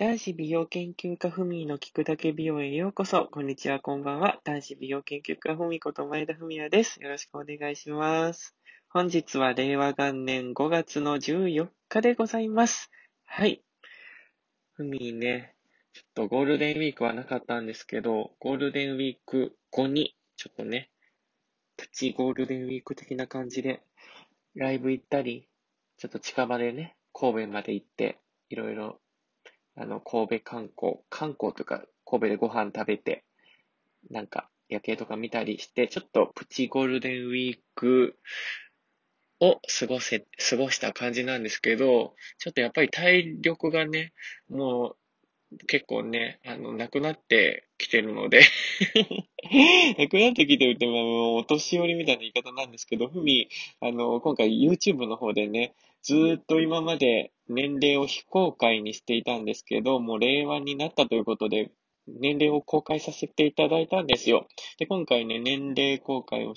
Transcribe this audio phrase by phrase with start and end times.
[0.00, 3.28] 男子美容研究家ふみの聞くだけ美容へようこそ。
[3.30, 4.40] こんにちは、こんばんは。
[4.44, 7.02] 男子美容研究家ふみこと前田文也です。
[7.02, 8.56] よろしくお願いします。
[8.88, 12.90] 本日は令和元年5月の14日でございます。
[13.26, 13.62] はい。
[14.72, 15.54] ふみね、
[15.92, 20.88] ちょっとゴールデンウィークはなかったんですけど、ゴールデンウィーク後に、ちょっとね、
[21.76, 23.82] プチゴールデンウィーク的な感じで、
[24.54, 25.46] ライブ行ったり、
[25.98, 28.98] ちょっと近場でね、神戸まで行って、いろいろ
[29.80, 33.24] あの、神戸観光、観光とか、神戸でご飯食べて、
[34.10, 38.18] なんか、夜景とか見たりして、ちょっとプチゴールデンウィーク
[39.40, 44.12] を過ごせ、過ごした感じなんですけど、ちょっとやっぱり体力がね、
[44.50, 44.96] も
[45.52, 48.42] う結構ね、あの、なくなってきてるので
[49.98, 53.48] なくなってきてるって、まあ、もうお年寄りみたいな言い方なんですけど、ふみ、
[53.80, 61.70] あの、今回 YouTube の方でね、ずっと今まで年齢を非公開にしていたんですけど、もう令和になったということで、
[62.06, 64.46] 年齢を公開させていただいたんですよ。
[64.78, 66.54] で、今回ね、年齢公開を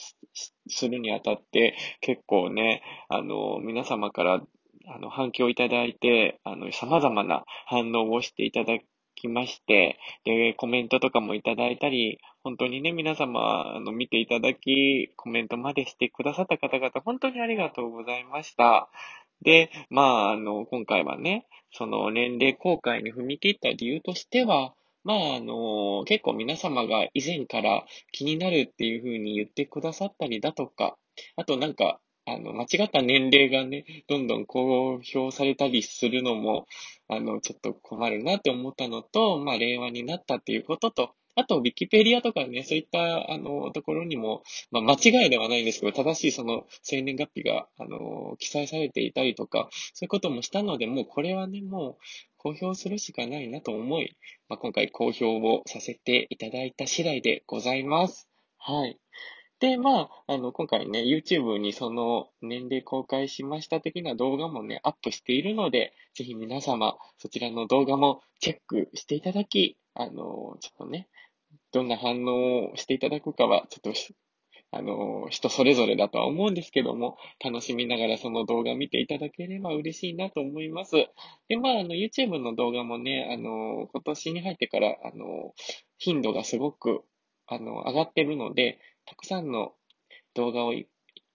[0.67, 4.41] するにあたって、結構ね、あの、皆様から、
[4.88, 8.80] あの、反響いただいて、あの、様々な反応をしていただ
[9.16, 18.89] きまして、で、コメントとかもいただいたり、本当にね、皆様、あの、見ていただき、コメントまでしてくださった方々、本当にありがとうございました。
[19.44, 30.97] で、まあ、あの、今回はね、その年齢公開に踏み切った理由としては、まあ、あの、結構皆様が以前から気になるっていうふうに言ってくださったりだとか、
[31.35, 36.67] あとなんか、あの、間違った年齢がね、どんどん公表されたりするのも、
[37.09, 51.97] あの、ちょっと困るなって思ったのと、まあ、令和になったっていうことと、あと、ウィキペディアとかね、そういった、あの、ところにも、まあ、間違いではないんですけど、正しいその、生年月日が、あの、記載されていたりとか、そういうこともしたので、もうこれはね、もう、
[52.37, 54.17] 公表するしかないなと思い、
[54.49, 58.27] まあ、今回公表をさせていただいた次第でございます。
[58.57, 58.99] はい。
[59.59, 71.07] で、まあ、あの、今回ね、YouTube にその年齢公開しました的な動画もね、アップしているので、ぜひ皆様、そちらの動画もチェックしていただき、あの、ちょっとね、
[71.71, 73.93] どんな反応をしていただくかは、ちょっと、
[74.71, 80.95] あの、人それぞれだとは思うんですけども、楽しみながらその動画見ていただければ嬉しいなと思います。
[81.47, 85.53] で、まあ、あの、YouTube の動画もね、あの、今年に入ってから、あの、
[85.99, 87.03] 頻度がすごく、
[87.45, 89.73] あの、上がってるので、たくさんの
[90.33, 90.73] 動画を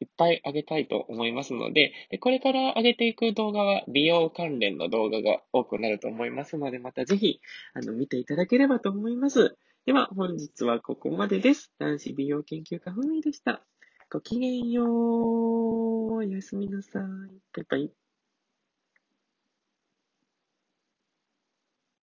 [0.01, 7.41] いっぱい上げたいと思いますのでで、これから上げていく動画は美容関連の動画が多くなると思いますので、またぜひ、
[7.75, 9.57] あの、見ていただければと思います。
[9.87, 11.73] では、本日はここまでです。
[11.79, 13.65] 男子美容研究家ふみでした。
[14.11, 16.15] ごきげんよう。
[16.15, 17.03] おやすみなさい。
[17.53, 18.08] バイバイ。